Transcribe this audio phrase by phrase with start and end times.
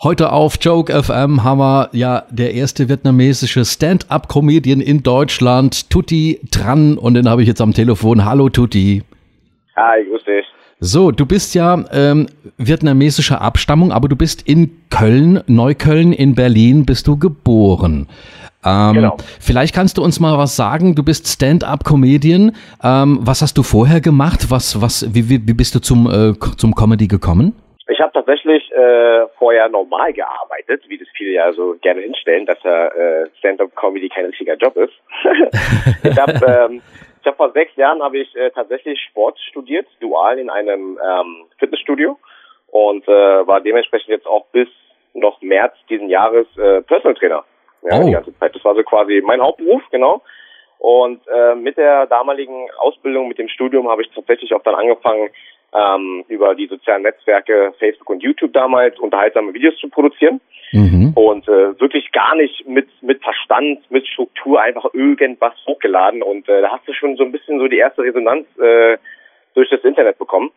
[0.00, 6.96] Heute auf Joke FM haben wir ja der erste vietnamesische Stand-up-Comedian in Deutschland, Tutti Tran.
[6.96, 8.24] Und den habe ich jetzt am Telefon.
[8.24, 9.02] Hallo Tutti.
[9.74, 10.46] Hi, grüß dich.
[10.78, 16.86] So, du bist ja ähm, vietnamesischer Abstammung, aber du bist in Köln, Neukölln in Berlin,
[16.86, 18.06] bist du geboren.
[18.64, 19.16] Ähm, genau.
[19.40, 20.94] Vielleicht kannst du uns mal was sagen.
[20.94, 22.52] Du bist Stand-up-Comedian.
[22.84, 24.48] Ähm, was hast du vorher gemacht?
[24.48, 27.52] Was, was, wie, wie, wie bist du zum, äh, zum Comedy gekommen?
[27.90, 32.62] Ich habe tatsächlich äh, vorher normal gearbeitet, wie das viele ja so gerne hinstellen, dass
[32.62, 34.92] ja äh, Stand-up-Comedy kein richtiger Job ist.
[36.04, 36.82] ich habe ähm,
[37.20, 41.46] ich hab vor sechs Jahren habe ich äh, tatsächlich Sport studiert, dual in einem ähm,
[41.58, 42.18] Fitnessstudio
[42.68, 44.68] und äh, war dementsprechend jetzt auch bis
[45.14, 47.44] noch März diesen Jahres äh, Personal Trainer.
[47.82, 48.04] Ja, oh.
[48.04, 48.54] die ganze Zeit.
[48.54, 50.22] Das war so quasi mein Hauptberuf, genau.
[50.78, 55.30] Und äh, mit der damaligen Ausbildung, mit dem Studium habe ich tatsächlich auch dann angefangen,
[55.74, 60.40] ähm, über die sozialen Netzwerke Facebook und YouTube damals unterhaltsame Videos zu produzieren.
[60.72, 61.12] Mhm.
[61.14, 66.22] und äh, wirklich gar nicht mit mit Verstand, mit Struktur einfach irgendwas hochgeladen.
[66.22, 68.98] Und äh, da hast du schon so ein bisschen so die erste Resonanz äh,
[69.54, 70.50] durch das Internet bekommen.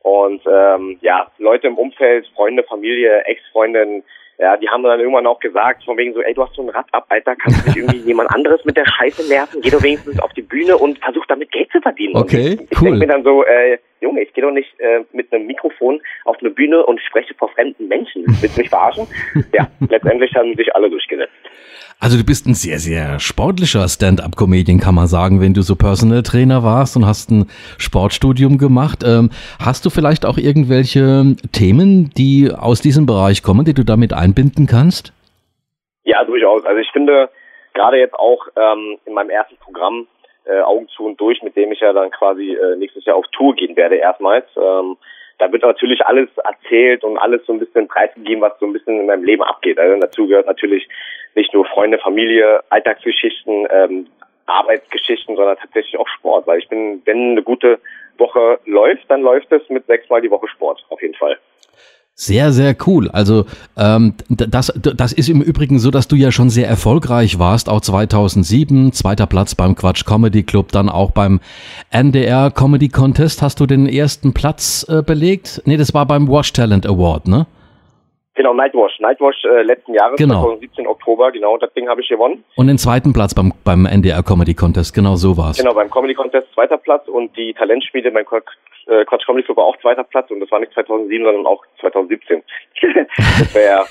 [0.00, 4.02] Und ähm, ja Leute im Umfeld, Freunde, Familie, Ex-Freundin
[4.44, 6.68] ja, die haben dann irgendwann auch gesagt, von wegen so, ey, du hast so ein
[6.68, 9.62] Rad ab, Alter, kannst du nicht irgendwie jemand anderes mit der Scheiße nerven?
[9.62, 12.14] Geh doch wenigstens auf die Bühne und versuch damit Geld zu verdienen.
[12.14, 12.90] Okay, und ich, ich cool.
[12.90, 16.36] denke mir dann so, äh, Junge, ich gehe doch nicht äh, mit einem Mikrofon auf
[16.40, 18.24] eine Bühne und spreche vor fremden Menschen.
[18.26, 19.06] Willst du mich verarschen?
[19.54, 21.32] ja, letztendlich haben sich alle durchgesetzt.
[22.00, 26.22] Also du bist ein sehr, sehr sportlicher Stand-up-Comedian, kann man sagen, wenn du so Personal
[26.22, 27.46] Trainer warst und hast ein
[27.78, 29.02] Sportstudium gemacht.
[29.04, 34.12] Ähm, hast du vielleicht auch irgendwelche Themen, die aus diesem Bereich kommen, die du damit
[34.12, 35.12] einbinden kannst?
[36.04, 36.64] Ja, durchaus.
[36.66, 37.30] Also ich finde,
[37.72, 40.06] gerade jetzt auch ähm, in meinem ersten Programm
[40.44, 43.26] äh, Augen zu und durch, mit dem ich ja dann quasi äh, nächstes Jahr auf
[43.32, 44.44] Tour gehen werde erstmals.
[44.56, 44.96] Ähm,
[45.38, 49.00] da wird natürlich alles erzählt und alles so ein bisschen preisgegeben, was so ein bisschen
[49.00, 49.78] in meinem Leben abgeht.
[49.78, 50.88] Also dazu gehört natürlich
[51.34, 54.06] nicht nur Freunde, Familie, Alltagsgeschichten, ähm,
[54.46, 56.46] Arbeitsgeschichten, sondern tatsächlich auch Sport.
[56.46, 57.78] Weil ich bin, wenn eine gute
[58.18, 61.38] Woche läuft, dann läuft es mit sechsmal die Woche Sport, auf jeden Fall.
[62.16, 63.10] Sehr, sehr cool.
[63.10, 63.44] Also
[63.76, 67.80] ähm, das, das ist im Übrigen so, dass du ja schon sehr erfolgreich warst, auch
[67.80, 71.40] 2007, zweiter Platz beim Quatsch Comedy Club, dann auch beim
[71.90, 75.62] NDR Comedy Contest hast du den ersten Platz äh, belegt.
[75.64, 77.46] Nee, das war beim Watch Talent Award, ne?
[78.34, 78.98] Genau, Nightwash.
[78.98, 80.42] Nightwash äh, letzten Jahres, genau.
[80.42, 82.44] 2017 Oktober, genau, das Ding habe ich gewonnen.
[82.56, 85.56] Und den zweiten Platz beim, beim NDR Comedy Contest, genau so war's.
[85.56, 88.48] Genau, beim Comedy Contest zweiter Platz und die Talentspiele beim Quatsch,
[88.86, 91.64] äh, Quatsch Comedy Club war auch zweiter Platz und das war nicht 2007, sondern auch
[91.80, 92.42] 2017.
[93.38, 93.86] das wäre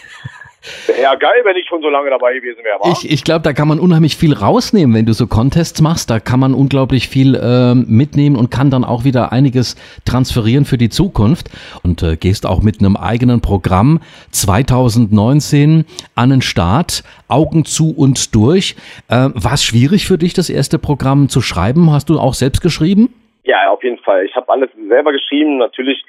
[1.01, 2.79] ja, geil, wenn ich schon so lange dabei gewesen wäre.
[2.91, 6.09] Ich, ich glaube, da kann man unheimlich viel rausnehmen, wenn du so Contests machst.
[6.09, 9.75] Da kann man unglaublich viel ähm, mitnehmen und kann dann auch wieder einiges
[10.06, 11.50] transferieren für die Zukunft.
[11.84, 14.00] Und äh, gehst auch mit einem eigenen Programm
[14.31, 15.85] 2019
[16.16, 18.75] an den Start, Augen zu und durch.
[19.09, 21.91] Äh, War es schwierig für dich, das erste Programm zu schreiben?
[21.91, 23.13] Hast du auch selbst geschrieben?
[23.44, 24.25] Ja, auf jeden Fall.
[24.25, 25.57] Ich habe alles selber geschrieben.
[25.57, 26.03] Natürlich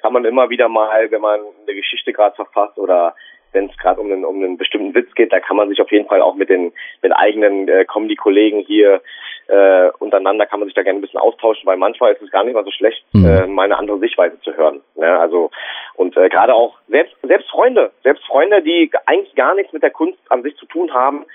[0.00, 3.14] kann man immer wieder mal, wenn man eine Geschichte gerade verfasst oder
[3.52, 5.90] wenn es gerade um einen, um einen bestimmten Witz geht, da kann man sich auf
[5.90, 6.72] jeden Fall auch mit den
[7.02, 9.00] mit eigenen äh, Comedy-Kollegen hier
[9.50, 12.44] äh, untereinander kann man sich da gerne ein bisschen austauschen, weil manchmal ist es gar
[12.44, 13.26] nicht mal so schlecht, mhm.
[13.26, 14.80] äh, mal eine andere Sichtweise zu hören.
[14.94, 15.50] Ja, also
[15.96, 19.90] und äh, gerade auch selbst selbst Freunde, selbst Freunde, die eigentlich gar nichts mit der
[19.90, 21.26] Kunst an sich zu tun haben,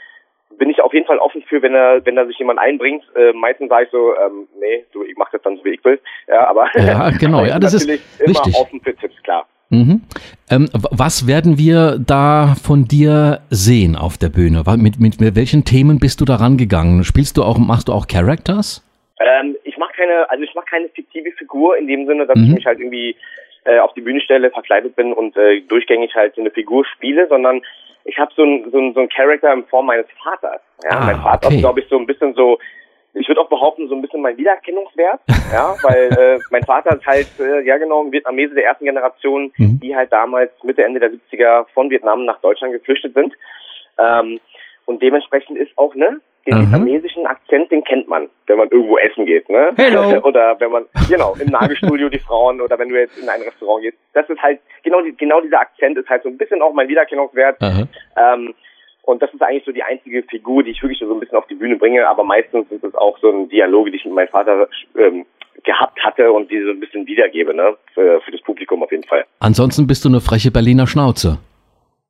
[0.58, 3.04] bin ich auf jeden Fall offen für, wenn er, wenn da sich jemand einbringt.
[3.16, 5.84] Äh, meistens sage ich so, ähm, nee, du, ich mach das dann so wie ich
[5.84, 6.00] will.
[6.28, 8.56] Ja, aber ja, genau, ja, das ist immer wichtig.
[8.56, 9.46] offen für Tipps, klar.
[9.76, 10.02] Mhm.
[10.50, 14.64] Ähm, was werden wir da von dir sehen auf der Bühne?
[14.78, 17.04] Mit, mit, mit welchen Themen bist du da rangegangen?
[17.04, 18.84] Spielst du auch, machst du auch Characters?
[19.20, 22.46] Ähm, ich mache keine, also ich mache keine fiktive Figur in dem Sinne, dass mhm.
[22.46, 23.16] ich mich halt irgendwie
[23.66, 27.28] äh, auf die Bühne stelle, verkleidet bin und äh, durchgängig halt so eine Figur spiele,
[27.28, 27.62] sondern
[28.04, 30.62] ich habe so ein, so ein so ein Charakter in Form meines Vaters.
[30.84, 31.56] Ja, ah, mein Vater okay.
[31.56, 32.60] ist, glaube ich, so ein bisschen so
[33.16, 35.22] ich würde auch behaupten, so ein bisschen mein Wiedererkennungswert,
[35.54, 39.52] ja, weil äh, mein Vater ist halt, äh, ja genau, ein Vietnamese der ersten Generation,
[39.58, 39.80] mhm.
[39.80, 43.34] die halt damals Mitte, Ende der 70er von Vietnam nach Deutschland geflüchtet sind.
[43.98, 44.40] Ähm,
[44.86, 46.62] und dementsprechend ist auch, ne, den mhm.
[46.62, 49.72] vietnamesischen Akzent, den kennt man, wenn man irgendwo essen geht, ne?
[49.78, 50.20] Hello.
[50.24, 53.82] oder wenn man, genau, im Nagelstudio die Frauen oder wenn du jetzt in ein Restaurant
[53.82, 53.98] gehst.
[54.14, 57.60] Das ist halt, genau, genau dieser Akzent ist halt so ein bisschen auch mein Wiedererkennungswert.
[57.62, 57.88] Mhm.
[58.16, 58.54] Ähm,
[59.06, 61.48] und das ist eigentlich so die einzige Figur, die ich wirklich so ein bisschen auf
[61.48, 62.08] die Bühne bringe.
[62.08, 64.68] Aber meistens sind es auch so ein Dialoge, die ich mit meinem Vater
[64.98, 65.26] ähm,
[65.64, 67.76] gehabt hatte und die so ein bisschen wiedergebe, ne?
[67.94, 69.26] Für, für das Publikum auf jeden Fall.
[69.40, 71.38] Ansonsten bist du eine freche Berliner Schnauze.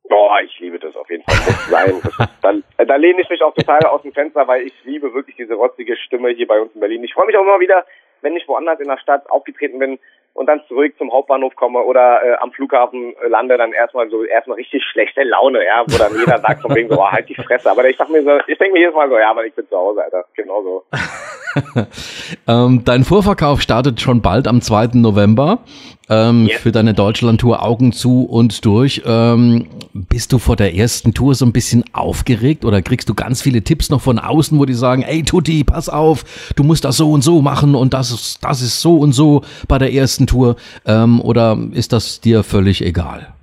[0.08, 1.36] Boah, ich liebe das auf jeden Fall.
[1.36, 2.28] Muss sein.
[2.42, 5.36] Das, da, da lehne ich mich auch total aus dem Fenster, weil ich liebe wirklich
[5.36, 7.04] diese rotzige Stimme hier bei uns in Berlin.
[7.04, 7.84] Ich freue mich auch immer wieder,
[8.22, 9.98] wenn ich woanders in der Stadt aufgetreten bin,
[10.36, 14.56] und dann zurück zum Hauptbahnhof komme oder äh, am Flughafen lande, dann erstmal so erstmal
[14.56, 17.70] richtig schlechte Laune, ja, wo dann jeder sagt von wegen so, oh, halt die Fresse.
[17.70, 19.66] Aber ich sag mir so, ich denke mir jedes Mal so, ja, aber ich bin
[19.66, 20.26] zu Hause, Alter.
[20.34, 20.84] Genau so.
[22.46, 24.90] ähm, dein Vorverkauf startet schon bald am 2.
[24.94, 25.60] November
[26.08, 26.60] ähm, yes.
[26.60, 29.02] für deine Deutschland-Tour Augen zu und durch.
[29.04, 33.42] Ähm, bist du vor der ersten Tour so ein bisschen aufgeregt oder kriegst du ganz
[33.42, 36.24] viele Tipps noch von außen, wo die sagen, ey Tutti, pass auf,
[36.54, 39.42] du musst das so und so machen und das ist, das ist so und so
[39.68, 40.56] bei der ersten Tour?
[40.84, 43.35] Ähm, oder ist das dir völlig egal?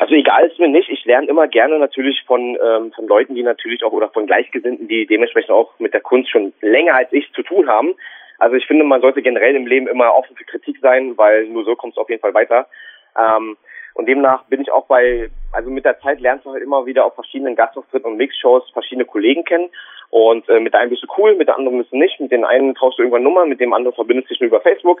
[0.00, 0.88] Also egal ist mir nicht.
[0.88, 4.88] Ich lerne immer gerne natürlich von, ähm, von Leuten, die natürlich auch oder von Gleichgesinnten,
[4.88, 7.94] die dementsprechend auch mit der Kunst schon länger als ich zu tun haben.
[8.38, 11.64] Also ich finde, man sollte generell im Leben immer offen für Kritik sein, weil nur
[11.64, 12.66] so kommt es auf jeden Fall weiter.
[13.14, 13.58] Ähm,
[13.94, 17.04] und demnach bin ich auch bei, also mit der Zeit lernst du halt immer wieder
[17.04, 19.70] auf verschiedenen Gastauftritten und Mixshows verschiedene Kollegen kennen.
[20.10, 22.18] Und äh, mit der einen bist du cool, mit der anderen bist du nicht.
[22.18, 24.60] Mit den einen tauschst du irgendwann Nummer, mit dem anderen verbindest du dich nur über
[24.60, 25.00] Facebook.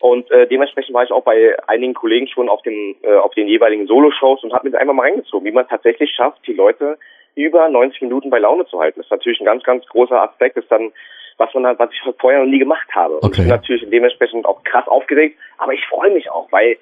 [0.00, 3.48] Und äh, dementsprechend war ich auch bei einigen Kollegen schon auf dem äh, auf den
[3.48, 6.98] jeweiligen Solo-Shows und habe mir einfach mal reingezogen, wie man tatsächlich schafft, die Leute
[7.34, 8.98] über 90 Minuten bei Laune zu halten.
[9.00, 10.92] Das ist natürlich ein ganz, ganz großer Aspekt, ist dann
[11.38, 13.14] was man was ich vorher noch nie gemacht habe.
[13.14, 13.24] Okay.
[13.24, 16.76] Und ich bin natürlich dementsprechend auch krass aufgeregt, aber ich freue mich auch, weil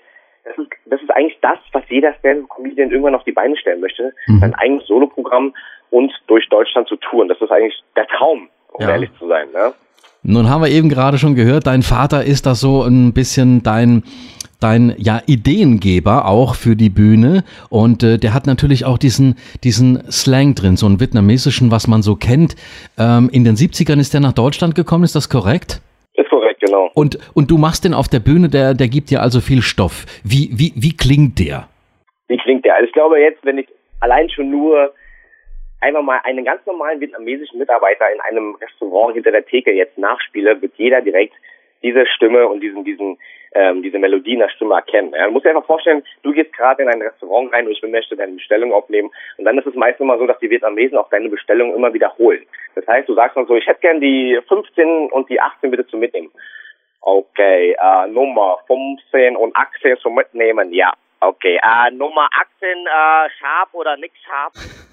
[0.48, 4.12] das ist, das ist eigentlich das, was jeder Stand-Comedian irgendwann auf die Beine stellen möchte.
[4.26, 4.40] Mhm.
[4.40, 5.54] Sein eigenes Soloprogramm
[5.90, 7.28] und durch Deutschland zu touren.
[7.28, 8.90] Das ist eigentlich der Traum, um ja.
[8.90, 9.48] ehrlich zu sein.
[9.52, 9.72] Ne?
[10.22, 14.02] Nun haben wir eben gerade schon gehört, dein Vater ist da so ein bisschen dein
[14.60, 20.10] dein ja Ideengeber auch für die Bühne und äh, der hat natürlich auch diesen diesen
[20.10, 22.56] Slang drin, so einen vietnamesischen, was man so kennt.
[22.98, 25.80] Ähm, in den 70ern ist der nach Deutschland gekommen, ist das korrekt?
[26.18, 26.90] Ist korrekt, genau.
[26.94, 30.04] Und und du machst den auf der Bühne, der der gibt dir also viel Stoff.
[30.24, 31.68] Wie wie wie klingt der?
[32.26, 32.74] Wie klingt der?
[32.74, 33.68] Also ich glaube jetzt, wenn ich
[34.00, 34.92] allein schon nur
[35.80, 40.60] einfach mal einen ganz normalen vietnamesischen Mitarbeiter in einem Restaurant hinter der Theke jetzt nachspiele,
[40.60, 41.34] wird jeder direkt
[41.84, 43.16] diese Stimme und diesen, diesen,
[43.52, 45.12] ähm, diese Melodie in der Stimme erkennen.
[45.14, 47.82] Ja, du musst dir einfach vorstellen, du gehst gerade in ein Restaurant rein und ich
[47.82, 51.08] möchte deine Bestellung aufnehmen und dann ist es meistens immer so, dass die Vietnamesen auch
[51.10, 52.44] deine Bestellung immer wiederholen.
[52.74, 55.86] Das heißt, du sagst dann so, ich hätte gern die 15 und die 18 bitte
[55.86, 56.30] zu mitnehmen.
[57.00, 60.92] Okay, äh, Nummer 15 und 18 zu mitnehmen, ja.
[61.20, 62.28] Okay, äh, Nummer
[62.60, 64.52] 18, äh, scharf oder nicht scharf?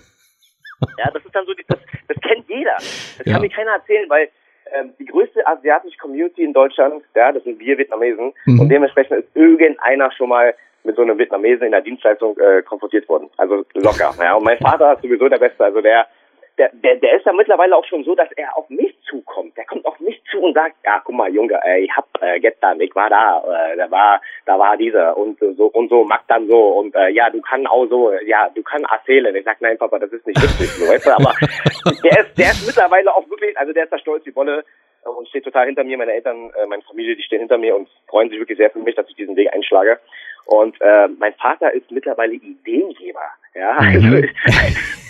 [0.97, 2.75] Ja, das ist dann so, das, das kennt jeder.
[2.75, 3.33] Das ja.
[3.33, 4.29] kann mir keiner erzählen, weil
[4.73, 8.33] ähm, die größte asiatische Community in Deutschland, ja, das sind wir Vietnamesen.
[8.45, 8.59] Mhm.
[8.59, 10.53] Und dementsprechend ist irgendeiner schon mal
[10.83, 13.29] mit so einem Vietnamesen in der Dienstleistung äh, konfrontiert worden.
[13.37, 14.13] Also locker.
[14.19, 14.35] Ja.
[14.35, 15.63] Und mein Vater ist sowieso der Beste.
[15.63, 16.07] Also der,
[16.57, 19.57] der, der, der ist ja mittlerweile auch schon so, dass er auf mich zukommt.
[19.57, 22.39] Der kommt auf mich zu und sagt, ja, guck mal, Junge, ey, ich hab äh,
[22.39, 26.25] gestern, ich war da, äh, da war, da war dieser und so und so, macht
[26.29, 29.35] dann so und äh, ja, du kannst auch so, ja, du kannst erzählen.
[29.35, 31.33] Ich sag, nein, Papa, das ist nicht witzig, so, weißt du, aber
[32.03, 34.63] der ist, der ist mittlerweile auch wirklich, also der ist da stolz wie Wolle
[35.03, 35.97] und steht total hinter mir.
[35.97, 38.79] Meine Eltern, äh, meine Familie, die stehen hinter mir und freuen sich wirklich sehr für
[38.79, 39.99] mich, dass ich diesen Weg einschlage.
[40.45, 43.21] Und äh, mein Vater ist mittlerweile Ideengeber.
[43.55, 43.87] Ja, mhm.
[43.87, 44.27] also,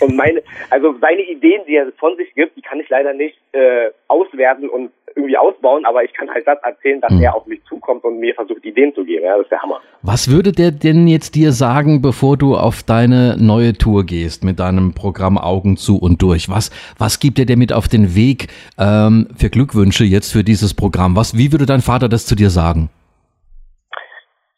[0.04, 3.36] und meine, also seine Ideen, die er von sich gibt, die kann ich leider nicht
[3.52, 7.22] äh, auswerten und irgendwie ausbauen, aber ich kann halt das erzählen, dass mhm.
[7.22, 9.24] er auf mich zukommt und mir versucht, Ideen zu geben.
[9.24, 9.80] Ja, das ist der Hammer.
[10.02, 14.60] Was würde der denn jetzt dir sagen, bevor du auf deine neue Tour gehst mit
[14.60, 16.48] deinem Programm Augen zu und durch?
[16.48, 18.48] Was, was gibt er dir mit auf den Weg
[18.78, 21.16] ähm, für Glückwünsche jetzt für dieses Programm?
[21.16, 22.90] Was, wie würde dein Vater das zu dir sagen?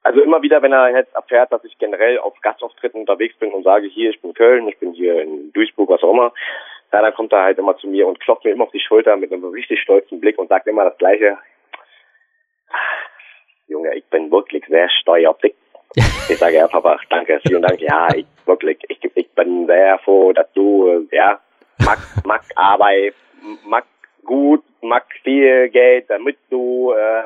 [0.03, 3.65] Also immer wieder, wenn er jetzt erfährt, dass ich generell auf Gastauftritten unterwegs bin und
[3.65, 6.33] sage, hier, ich bin Köln, ich bin hier in Duisburg, was auch immer,
[6.93, 9.17] ja, dann kommt er halt immer zu mir und klopft mir immer auf die Schulter
[9.17, 11.37] mit einem richtig stolzen Blick und sagt immer das Gleiche.
[13.67, 14.89] Junge, ich bin wirklich sehr
[15.43, 15.55] dich.
[16.31, 17.81] Ich sage, ja, Papa, danke, vielen Dank.
[17.81, 21.41] Ja, ich wirklich, ich, ich bin sehr froh, dass du, ja,
[21.85, 23.15] mag, mag Arbeit,
[23.67, 23.85] mag
[24.25, 27.23] gut, mag viel Geld, damit du, äh,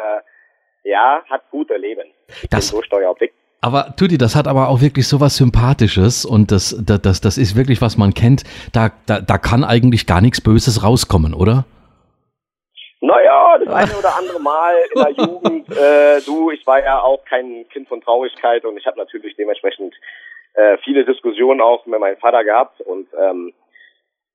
[0.84, 2.08] ja, hat gute Leben.
[2.42, 3.34] Ich das, so steuerobjekt.
[3.60, 7.38] Aber Tutti, das hat aber auch wirklich so was Sympathisches und das, das, das, das
[7.38, 8.42] ist wirklich, was man kennt.
[8.72, 11.64] Da, da, da kann eigentlich gar nichts Böses rauskommen, oder?
[13.00, 15.52] Naja, das eine oder andere Mal in der Jugend.
[15.72, 19.94] Äh, du, ich war ja auch kein Kind von Traurigkeit und ich habe natürlich dementsprechend
[20.54, 22.80] äh, viele Diskussionen auch mit meinem Vater gehabt.
[22.82, 23.54] Und ähm,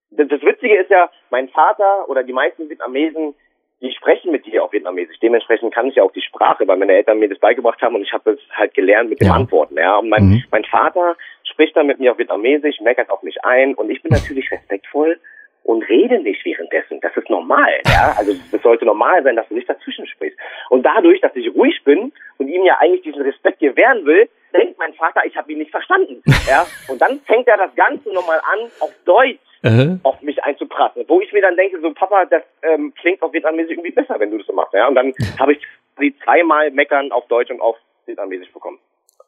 [0.09, 3.35] das, das Witzige ist ja, mein Vater oder die meisten Vietnamesen
[3.81, 5.19] die sprechen mit dir auch vietnamesisch.
[5.19, 8.01] Dementsprechend kann ich ja auch die Sprache, weil meine Eltern mir das beigebracht haben und
[8.01, 9.33] ich habe es halt gelernt mit dem ja.
[9.33, 9.77] Antworten.
[9.77, 9.97] Ja.
[9.97, 10.43] Und mein, mhm.
[10.51, 14.11] mein Vater spricht dann mit mir auf Vietnamesisch, meckert auf mich ein und ich bin
[14.11, 15.19] natürlich respektvoll
[15.63, 16.99] und rede nicht währenddessen.
[17.01, 18.15] Das ist normal, ja.
[18.17, 20.39] Also es sollte normal sein, dass du nicht dazwischen sprichst.
[20.69, 24.79] Und dadurch, dass ich ruhig bin und ihm ja eigentlich diesen Respekt gewähren will, denkt
[24.79, 26.23] mein Vater, ich habe ihn nicht verstanden.
[26.49, 26.65] Ja.
[26.87, 30.43] Und dann fängt er das Ganze nochmal an, auf Deutsch uh auf mich
[30.77, 31.03] einzuprassen.
[31.07, 34.31] Wo ich mir dann denke, so Papa, das ähm, klingt auf Vietnamesisch irgendwie besser, wenn
[34.31, 34.73] du das so machst.
[34.73, 34.87] Ja?
[34.87, 35.59] Und dann habe ich
[35.95, 38.79] quasi zweimal meckern auf Deutsch und auf Vietnamesisch bekommen.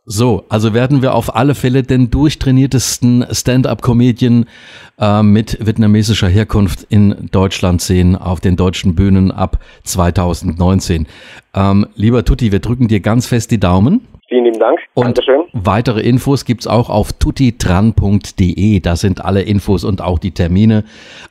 [0.05, 4.47] So, also werden wir auf alle Fälle den durchtrainiertesten Stand-up-Comedian
[4.99, 11.05] äh, mit vietnamesischer Herkunft in Deutschland sehen auf den deutschen Bühnen ab 2019.
[11.53, 14.07] Ähm, lieber Tutti, wir drücken dir ganz fest die Daumen.
[14.29, 14.79] Vielen lieben Dank.
[14.93, 15.41] Und Dankeschön.
[15.53, 18.79] weitere Infos gibt's auch auf tutitran.de.
[18.79, 20.83] Da sind alle Infos und auch die Termine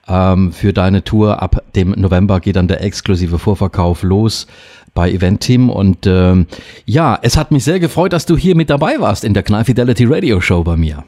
[0.08, 1.40] ähm, für deine Tour.
[1.40, 4.48] Ab dem November geht dann der exklusive Vorverkauf los
[4.94, 5.70] bei Event Team.
[5.70, 6.46] Und ähm,
[6.86, 9.64] ja, es hat mich sehr gefreut, dass du hier mit dabei warst in der Knall
[9.64, 11.04] Fidelity Radio Show bei mir.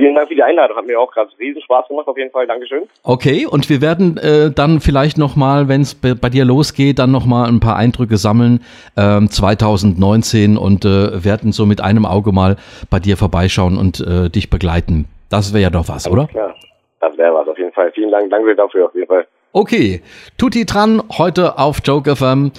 [0.00, 0.78] Vielen Dank für die Einladung.
[0.78, 2.46] Hat mir auch gerade riesen Spaß gemacht, auf jeden Fall.
[2.46, 2.84] Dankeschön.
[3.02, 7.48] Okay, und wir werden äh, dann vielleicht nochmal, wenn es bei dir losgeht, dann nochmal
[7.48, 8.64] ein paar Eindrücke sammeln,
[8.96, 12.56] ähm, 2019 und äh, werden so mit einem Auge mal
[12.88, 15.04] bei dir vorbeischauen und äh, dich begleiten.
[15.28, 16.26] Das wäre ja doch was, Alles oder?
[16.28, 16.54] Klar,
[17.00, 17.92] das wäre was auf jeden Fall.
[17.92, 19.26] Vielen Dank, danke dafür auf jeden Fall.
[19.52, 20.00] Okay,
[20.38, 22.52] Tutti dran, heute auf Joke FM.